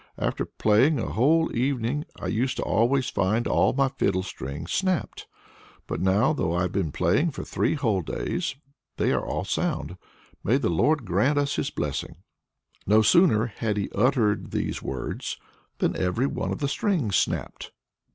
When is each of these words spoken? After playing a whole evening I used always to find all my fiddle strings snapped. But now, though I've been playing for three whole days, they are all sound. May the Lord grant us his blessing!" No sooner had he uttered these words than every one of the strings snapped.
After 0.17 0.45
playing 0.45 0.97
a 0.99 1.11
whole 1.11 1.55
evening 1.55 2.05
I 2.19 2.25
used 2.25 2.59
always 2.59 3.05
to 3.05 3.13
find 3.13 3.45
all 3.45 3.71
my 3.73 3.87
fiddle 3.87 4.23
strings 4.23 4.71
snapped. 4.71 5.27
But 5.85 6.01
now, 6.01 6.33
though 6.33 6.55
I've 6.55 6.71
been 6.71 6.91
playing 6.91 7.29
for 7.29 7.43
three 7.43 7.75
whole 7.75 8.01
days, 8.01 8.55
they 8.97 9.11
are 9.11 9.23
all 9.23 9.45
sound. 9.45 9.97
May 10.43 10.57
the 10.57 10.69
Lord 10.69 11.05
grant 11.05 11.37
us 11.37 11.57
his 11.57 11.69
blessing!" 11.69 12.23
No 12.87 13.03
sooner 13.03 13.45
had 13.45 13.77
he 13.77 13.91
uttered 13.93 14.49
these 14.49 14.81
words 14.81 15.37
than 15.77 15.95
every 15.95 16.25
one 16.25 16.51
of 16.51 16.57
the 16.57 16.67
strings 16.67 17.15
snapped. 17.15 17.71